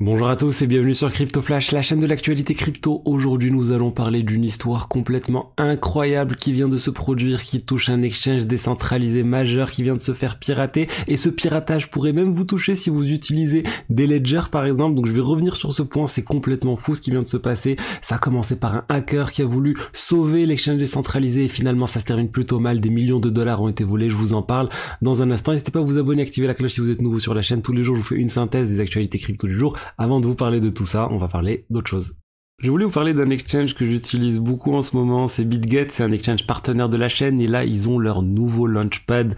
[0.00, 3.00] Bonjour à tous et bienvenue sur Crypto Flash, la chaîne de l'actualité crypto.
[3.04, 7.90] Aujourd'hui, nous allons parler d'une histoire complètement incroyable qui vient de se produire, qui touche
[7.90, 10.88] un exchange décentralisé majeur qui vient de se faire pirater.
[11.06, 14.96] Et ce piratage pourrait même vous toucher si vous utilisez des ledgers par exemple.
[14.96, 17.36] Donc je vais revenir sur ce point, c'est complètement fou ce qui vient de se
[17.36, 17.76] passer.
[18.02, 22.00] Ça a commencé par un hacker qui a voulu sauver l'exchange décentralisé et finalement ça
[22.00, 22.80] se termine plutôt mal.
[22.80, 24.70] Des millions de dollars ont été volés, je vous en parle
[25.02, 25.52] dans un instant.
[25.52, 27.62] N'hésitez pas à vous abonner, activer la cloche si vous êtes nouveau sur la chaîne.
[27.62, 30.26] Tous les jours, je vous fais une synthèse des actualités crypto du jour avant de
[30.26, 32.14] vous parler de tout ça, on va parler d'autre chose.
[32.58, 36.04] Je voulais vous parler d'un exchange que j'utilise beaucoup en ce moment, c'est BitGet, c'est
[36.04, 39.34] un exchange partenaire de la chaîne et là ils ont leur nouveau launchpad.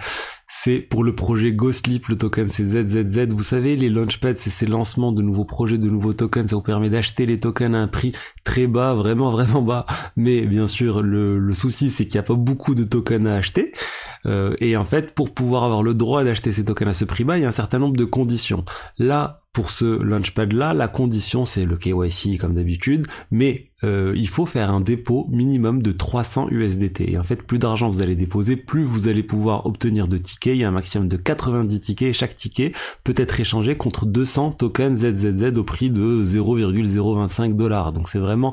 [0.48, 3.32] C'est pour le projet GoSleep, le token c'est ZZZ.
[3.32, 6.50] Vous savez, les launchpads, c'est ces lancements de nouveaux projets, de nouveaux tokens.
[6.50, 8.12] Ça vous permet d'acheter les tokens à un prix
[8.44, 9.86] très bas, vraiment vraiment bas.
[10.16, 13.72] Mais bien sûr, le, souci c'est qu'il n'y a pas beaucoup de tokens à acheter.
[14.27, 17.24] Euh, et en fait, pour pouvoir avoir le droit d'acheter ces tokens à ce prix
[17.24, 18.64] bas, il y a un certain nombre de conditions.
[18.98, 24.28] Là, pour ce launchpad là, la condition c'est le KYC comme d'habitude, mais euh, il
[24.28, 27.12] faut faire un dépôt minimum de 300 USDT.
[27.12, 30.55] Et en fait, plus d'argent vous allez déposer, plus vous allez pouvoir obtenir de tickets.
[30.55, 32.72] Il y a un maximum de 90 tickets et chaque ticket
[33.03, 37.95] peut être échangé contre 200 tokens ZZZ au prix de 0,025 dollars.
[37.95, 38.52] Donc c'est vraiment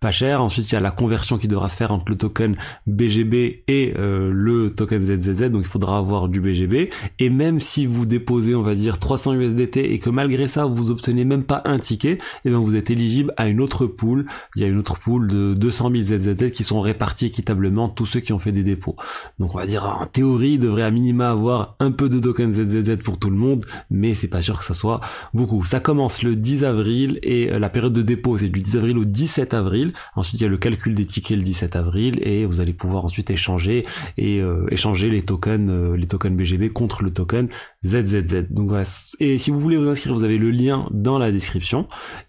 [0.00, 0.42] pas cher.
[0.42, 3.94] Ensuite, il y a la conversion qui devra se faire entre le token BGB et
[3.96, 6.90] euh, le token ZZZ, donc il faudra avoir du BGB.
[7.18, 10.90] Et même si vous déposez, on va dire, 300 USDT et que malgré ça, vous
[10.90, 14.26] obtenez même pas un ticket, et eh bien vous êtes éligible à une autre pool.
[14.56, 18.06] Il y a une autre pool de 200 000 ZZZ qui sont répartis équitablement tous
[18.06, 18.96] ceux qui ont fait des dépôts.
[19.38, 22.52] Donc on va dire, en théorie, il devrait à minima avoir un peu de token
[22.52, 25.00] ZZZ pour tout le monde, mais c'est pas sûr que ça soit
[25.34, 25.64] beaucoup.
[25.64, 28.98] Ça commence le 10 avril et euh, la période de dépôt c'est du 10 avril
[28.98, 29.87] au 17 avril.
[30.16, 33.04] Ensuite, il y a le calcul des tickets le 17 avril et vous allez pouvoir
[33.04, 33.86] ensuite échanger
[34.16, 37.48] et euh, échanger les tokens, euh, les tokens BGB contre le token
[37.84, 38.48] ZZZ.
[38.50, 38.84] Donc voilà.
[39.20, 41.86] Et si vous voulez vous inscrire, vous avez le lien dans la description.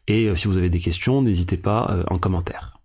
[0.07, 2.80] Et euh, si vous avez des questions, n'hésitez pas en commentaire.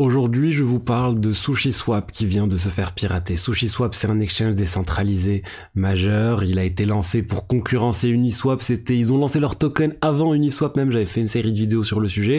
[0.00, 3.34] Aujourd'hui, je vous parle de SushiSwap qui vient de se faire pirater.
[3.34, 5.42] SushiSwap, c'est un exchange décentralisé
[5.74, 6.44] majeur.
[6.44, 8.62] Il a été lancé pour concurrencer Uniswap.
[8.62, 10.92] C'était, ils ont lancé leur token avant Uniswap même.
[10.92, 12.38] J'avais fait une série de vidéos sur le sujet.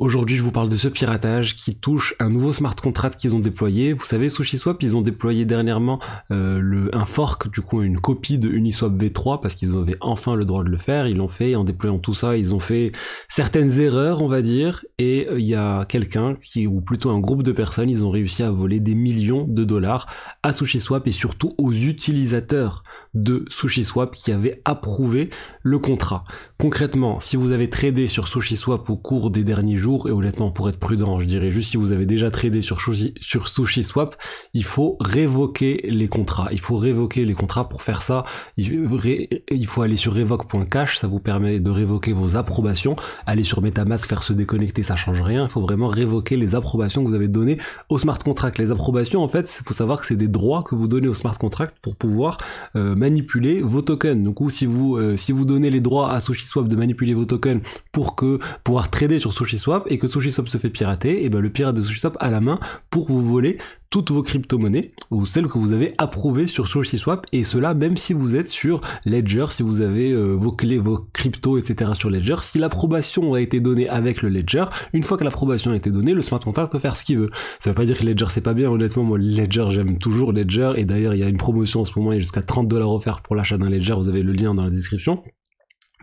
[0.00, 3.38] Aujourd'hui, je vous parle de ce piratage qui touche un nouveau smart contract qu'ils ont
[3.38, 3.92] déployé.
[3.92, 6.00] Vous savez, SushiSwap, ils ont déployé dernièrement
[6.32, 10.34] euh, le, un fork, du coup une copie de Uniswap V3 parce qu'ils avaient enfin
[10.34, 11.06] le droit de le faire.
[11.06, 12.90] Ils l'ont fait en déployant tout ça, ils ont fait
[13.28, 14.84] certaines erreurs, on va dire.
[14.98, 18.10] Et euh, il y a quelqu'un qui, ou plutôt un groupe de personnes, ils ont
[18.10, 20.08] réussi à voler des millions de dollars
[20.42, 22.82] à SushiSwap et surtout aux utilisateurs
[23.14, 25.30] de SushiSwap qui avaient approuvé
[25.62, 26.24] le contrat.
[26.58, 30.68] Concrètement, si vous avez tradé sur SushiSwap au cours des derniers jours et honnêtement pour
[30.68, 32.80] être prudent je dirais juste si vous avez déjà tradé sur,
[33.20, 34.16] sur SushiSwap
[34.54, 36.48] il faut révoquer les contrats.
[36.52, 38.24] Il faut révoquer les contrats pour faire ça.
[38.56, 42.96] Il faut aller sur revoke.cash ça vous permet de révoquer vos approbations.
[43.26, 45.44] Aller sur Metamask faire se déconnecter ça change rien.
[45.44, 47.58] Il faut vraiment révoquer les approbations que vous avez données
[47.88, 48.58] au smart contract.
[48.58, 51.14] Les approbations en fait il faut savoir que c'est des droits que vous donnez au
[51.14, 52.38] smart contract pour pouvoir
[52.76, 54.22] euh, manipuler vos tokens.
[54.22, 57.60] Donc si vous euh, si vous donnez les droits à SushiSwap de manipuler vos tokens
[57.92, 61.50] pour que pouvoir trader sur SushiSwap et que SushiSwap se fait pirater, et ben le
[61.50, 62.58] pirate de SushiSwap a la main
[62.90, 63.58] pour vous voler
[63.94, 68.12] toutes vos crypto-monnaies ou celles que vous avez approuvées sur SushiSwap et cela même si
[68.12, 71.92] vous êtes sur Ledger, si vous avez euh, vos clés, vos cryptos, etc.
[71.94, 74.64] sur Ledger, si l'approbation a été donnée avec le Ledger,
[74.94, 77.30] une fois que l'approbation a été donnée, le smart contract peut faire ce qu'il veut.
[77.60, 80.72] Ça veut pas dire que Ledger c'est pas bien, honnêtement, moi Ledger j'aime toujours Ledger
[80.74, 82.66] et d'ailleurs il y a une promotion en ce moment, il y a jusqu'à 30
[82.66, 85.22] dollars offerts pour l'achat d'un Ledger, vous avez le lien dans la description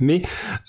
[0.01, 0.21] mais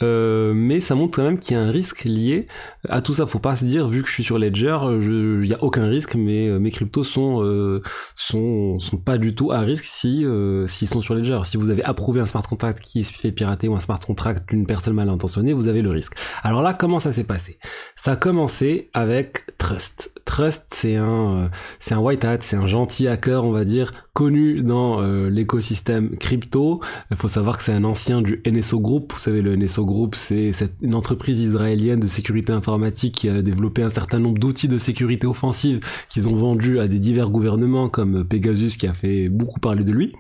[0.02, 2.46] euh, mais ça montre quand même qu'il y a un risque lié
[2.88, 3.26] à tout ça.
[3.26, 6.14] Faut pas se dire vu que je suis sur Ledger, il y a aucun risque,
[6.14, 7.80] mais euh, mes cryptos sont euh,
[8.16, 11.40] sont sont pas du tout à risque si euh, s'ils sont sur Ledger.
[11.44, 14.48] Si vous avez approuvé un smart contract qui se fait pirater ou un smart contract
[14.50, 16.14] d'une personne mal intentionnée, vous avez le risque.
[16.42, 17.58] Alors là, comment ça s'est passé?
[17.96, 20.12] Ça a commencé avec Trust.
[20.24, 24.62] Trust, c'est un c'est un white hat, c'est un gentil hacker, on va dire, connu
[24.62, 26.80] dans l'écosystème crypto.
[27.10, 30.52] Il faut savoir que c'est un ancien du NSO Group savez, le NSO Group, c'est
[30.80, 35.26] une entreprise israélienne de sécurité informatique qui a développé un certain nombre d'outils de sécurité
[35.26, 39.84] offensive qu'ils ont vendus à des divers gouvernements comme Pegasus qui a fait beaucoup parler
[39.84, 40.12] de lui.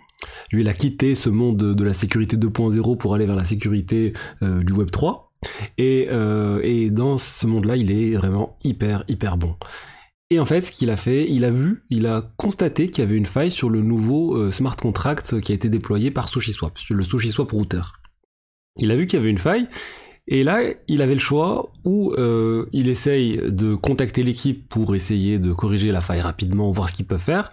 [0.52, 4.12] Lui, il a quitté ce monde de la sécurité 2.0 pour aller vers la sécurité
[4.42, 5.32] euh, du Web 3.
[5.78, 9.56] Et, euh, et dans ce monde-là, il est vraiment hyper, hyper bon.
[10.30, 13.06] Et en fait, ce qu'il a fait, il a vu, il a constaté qu'il y
[13.06, 16.78] avait une faille sur le nouveau euh, smart contract qui a été déployé par SushiSwap,
[16.78, 17.82] sur le SushiSwap router.
[18.78, 19.68] Il a vu qu'il y avait une faille,
[20.28, 25.38] et là, il avait le choix où euh, il essaye de contacter l'équipe pour essayer
[25.38, 27.48] de corriger la faille rapidement, voir ce qu'ils peuvent faire,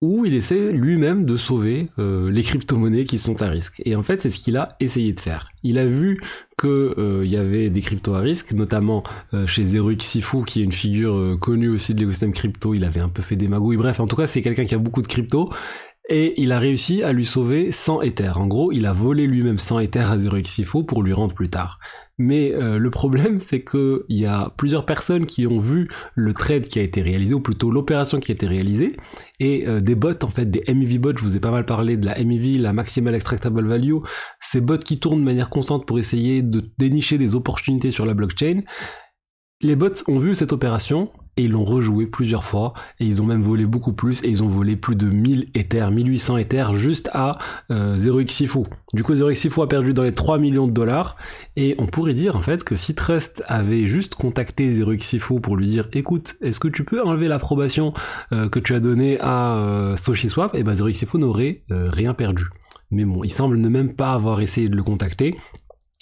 [0.00, 3.82] où il essaie lui-même de sauver euh, les crypto-monnaies qui sont à risque.
[3.84, 5.48] Et en fait, c'est ce qu'il a essayé de faire.
[5.64, 6.20] Il a vu
[6.56, 9.02] que euh, il y avait des cryptos à risque, notamment
[9.34, 12.74] euh, chez ZeroX Sifu, qui est une figure connue aussi de l'écosystème crypto.
[12.74, 13.76] Il avait un peu fait des magouilles.
[13.76, 15.50] Bref, en tout cas, c'est quelqu'un qui a beaucoup de crypto
[16.08, 18.38] et il a réussi à lui sauver 100 Ethers.
[18.38, 21.78] En gros, il a volé lui-même 100 Ethers à ZeroXIFO pour lui rendre plus tard.
[22.16, 26.32] Mais euh, le problème, c'est que il y a plusieurs personnes qui ont vu le
[26.32, 28.96] trade qui a été réalisé, ou plutôt l'opération qui a été réalisée,
[29.38, 31.98] et euh, des bots, en fait, des MEV bots, je vous ai pas mal parlé
[31.98, 33.98] de la MEV, la Maximal Extractable Value,
[34.40, 38.14] ces bots qui tournent de manière constante pour essayer de dénicher des opportunités sur la
[38.14, 38.62] blockchain.
[39.60, 43.24] Les bots ont vu cette opération et ils l'ont rejoué plusieurs fois et ils ont
[43.24, 47.08] même volé beaucoup plus et ils ont volé plus de 1000 Ethers, 1800 Ethers juste
[47.14, 47.38] à
[47.70, 51.16] euh, 0x Du coup 0x a perdu dans les 3 millions de dollars
[51.56, 55.66] et on pourrait dire en fait que si Trust avait juste contacté 0x pour lui
[55.66, 57.92] dire écoute est-ce que tu peux enlever l'approbation
[58.32, 62.46] euh, que tu as donnée à euh, SushiSwap et ben 0x n'aurait euh, rien perdu.
[62.90, 65.36] Mais bon, il semble ne même pas avoir essayé de le contacter.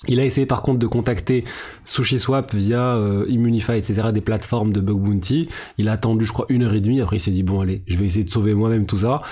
[0.09, 1.45] Il a essayé par contre de contacter
[1.87, 5.49] SushiSwap via euh, Immunify, etc., des plateformes de bug bounty.
[5.79, 7.01] Il a attendu, je crois, une heure et demie.
[7.01, 9.23] Après, il s'est dit bon, allez, je vais essayer de sauver moi-même tout ça.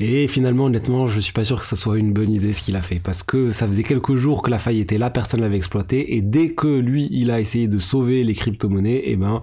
[0.00, 2.76] Et finalement, honnêtement, je suis pas sûr que ce soit une bonne idée ce qu'il
[2.76, 5.56] a fait, parce que ça faisait quelques jours que la faille était là, personne l'avait
[5.56, 9.42] exploité, et dès que lui, il a essayé de sauver les crypto-monnaies, eh ben,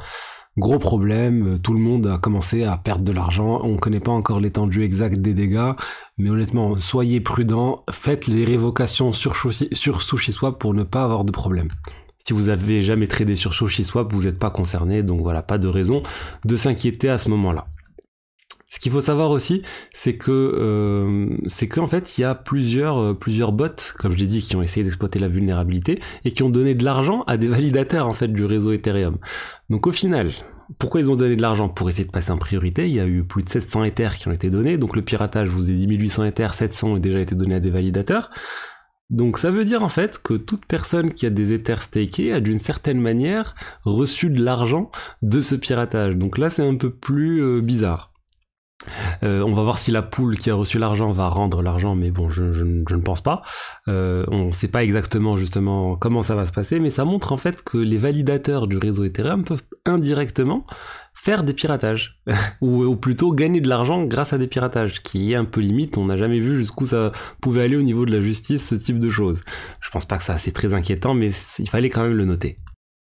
[0.58, 4.00] Gros problème, euh, tout le monde a commencé à perdre de l'argent, on ne connaît
[4.00, 5.74] pas encore l'étendue exacte des dégâts,
[6.18, 11.32] mais honnêtement, soyez prudents, faites les révocations sur, sur SushiSwap pour ne pas avoir de
[11.32, 11.68] problème.
[12.26, 15.68] Si vous avez jamais tradé sur SushiSwap, vous n'êtes pas concerné, donc voilà, pas de
[15.68, 16.04] raison
[16.46, 17.68] de s'inquiéter à ce moment-là.
[18.68, 19.62] Ce qu'il faut savoir aussi,
[19.94, 24.18] c'est que euh, c'est qu'en fait il y a plusieurs euh, plusieurs bots, comme je
[24.18, 27.38] l'ai dit, qui ont essayé d'exploiter la vulnérabilité et qui ont donné de l'argent à
[27.38, 29.18] des validateurs en fait du réseau Ethereum.
[29.70, 30.30] Donc au final,
[30.80, 31.70] pourquoi ils ont donné de l'argent?
[31.70, 32.88] Pour essayer de passer en priorité.
[32.88, 34.78] Il y a eu plus de 700 Ethers qui ont été donnés.
[34.78, 37.60] Donc le piratage, je vous ai dit 1800 Ethers, 700 ont déjà été donnés à
[37.60, 38.32] des validateurs.
[39.12, 42.40] Donc ça veut dire en fait que toute personne qui a des Ethers stakés a
[42.40, 43.54] d'une certaine manière
[43.84, 44.90] reçu de l'argent
[45.22, 46.16] de ce piratage.
[46.16, 48.15] Donc là c'est un peu plus euh, bizarre.
[49.24, 52.12] Euh, on va voir si la poule qui a reçu l'argent va rendre l'argent, mais
[52.12, 53.42] bon, je, ne pense pas.
[53.88, 57.32] Euh, on ne sait pas exactement justement comment ça va se passer, mais ça montre
[57.32, 60.66] en fait que les validateurs du réseau Ethereum peuvent indirectement
[61.14, 62.20] faire des piratages,
[62.62, 65.98] ou, plutôt gagner de l'argent grâce à des piratages, qui est un peu limite.
[65.98, 67.12] On n'a jamais vu jusqu'où ça
[67.42, 69.42] pouvait aller au niveau de la justice, ce type de choses.
[69.82, 71.30] Je pense pas que ça c'est très inquiétant, mais
[71.60, 72.58] il fallait quand même le noter.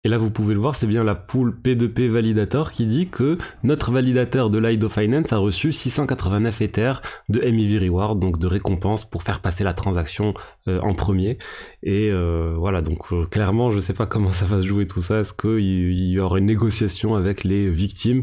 [0.04, 3.38] Et là, vous pouvez le voir, c'est bien la pool P2P Validator qui dit que
[3.62, 9.08] notre validateur de l'IDO Finance a reçu 689 Ethers de MEV Reward, donc de récompense
[9.08, 10.34] pour faire passer la transaction
[10.66, 11.38] euh, en premier.
[11.84, 15.00] Et euh, voilà, donc euh, clairement, je sais pas comment ça va se jouer tout
[15.00, 15.20] ça.
[15.20, 18.22] Est-ce qu'il y aura une négociation avec les victimes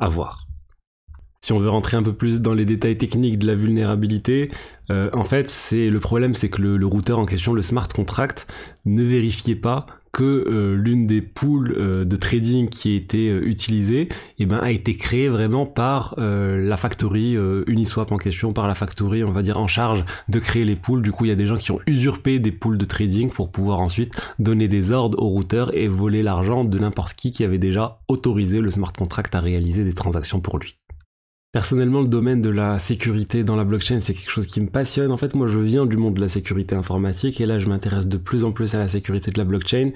[0.00, 0.48] À voir?
[1.42, 4.50] Si on veut rentrer un peu plus dans les détails techniques de la vulnérabilité,
[4.90, 8.46] en fait, c'est le problème, c'est que le routeur en question, le smart contract,
[8.84, 13.46] ne vérifiait pas que euh, l'une des pools euh, de trading qui a été euh,
[13.46, 14.08] utilisée
[14.38, 17.36] eh ben, a été créée vraiment par la factory
[17.66, 21.02] Uniswap en question, par la factory on va dire en charge de créer les pools.
[21.02, 23.50] Du coup il y a des gens qui ont usurpé des pools de trading pour
[23.50, 27.58] pouvoir ensuite donner des ordres au routeur et voler l'argent de n'importe qui qui avait
[27.58, 30.79] déjà autorisé le smart contract à réaliser des transactions pour lui.
[31.52, 35.10] Personnellement, le domaine de la sécurité dans la blockchain, c'est quelque chose qui me passionne.
[35.10, 38.06] En fait, moi, je viens du monde de la sécurité informatique et là, je m'intéresse
[38.06, 39.90] de plus en plus à la sécurité de la blockchain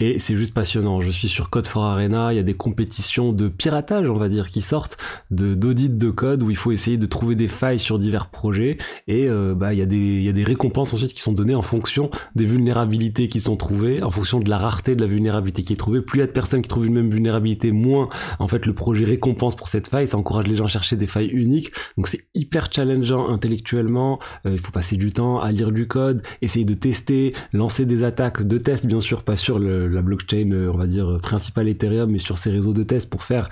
[0.00, 1.00] et c'est juste passionnant.
[1.00, 4.28] Je suis sur Code for Arena, il y a des compétitions de piratage, on va
[4.28, 4.96] dire, qui sortent,
[5.30, 8.78] de d'audit de code où il faut essayer de trouver des failles sur divers projets
[9.06, 11.32] et euh, bah il y a des il y a des récompenses ensuite qui sont
[11.32, 15.06] données en fonction des vulnérabilités qui sont trouvées, en fonction de la rareté de la
[15.06, 16.00] vulnérabilité qui est trouvée.
[16.00, 18.72] Plus il y a de personnes qui trouvent une même vulnérabilité, moins en fait le
[18.72, 20.06] projet récompense pour cette faille.
[20.06, 21.72] Ça encourage les gens à chercher des failles uniques.
[21.96, 24.18] Donc c'est hyper challengeant intellectuellement.
[24.46, 28.02] Euh, il faut passer du temps à lire du code, essayer de tester, lancer des
[28.04, 31.68] attaques de test bien sûr, pas sur le la blockchain, euh, on va dire, principale
[31.68, 33.48] Ethereum, mais sur ces réseaux de test pour faire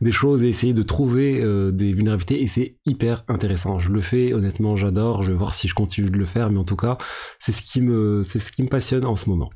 [0.00, 2.42] des choses et essayer de trouver euh, des vulnérabilités.
[2.42, 3.78] Et c'est hyper intéressant.
[3.78, 5.22] Je le fais, honnêtement, j'adore.
[5.22, 6.98] Je vais voir si je continue de le faire, mais en tout cas,
[7.38, 9.50] c'est ce qui me, c'est ce qui me passionne en ce moment.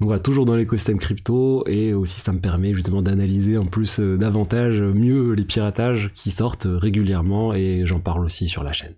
[0.00, 4.00] Donc voilà, toujours dans l'écosystème crypto et aussi ça me permet justement d'analyser en plus
[4.00, 8.94] euh, davantage, mieux les piratages qui sortent régulièrement et j'en parle aussi sur la chaîne.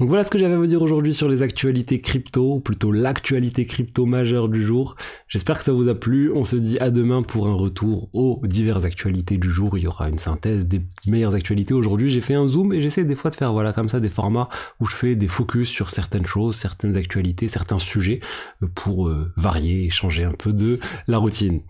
[0.00, 2.92] Donc voilà ce que j'avais à vous dire aujourd'hui sur les actualités crypto, ou plutôt
[2.92, 4.96] l'actualité crypto majeure du jour.
[5.28, 6.23] J'espère que ça vous a plu.
[6.32, 9.76] On se dit à demain pour un retour aux diverses actualités du jour.
[9.76, 11.74] Il y aura une synthèse des meilleures actualités.
[11.74, 14.08] Aujourd'hui, j'ai fait un zoom et j'essaie des fois de faire voilà comme ça des
[14.08, 14.48] formats
[14.80, 18.20] où je fais des focus sur certaines choses, certaines actualités, certains sujets
[18.62, 20.78] euh, pour euh, varier et changer un peu de
[21.08, 21.60] la routine.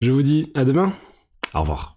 [0.00, 0.92] Je vous dis à demain.
[1.54, 1.96] Au revoir.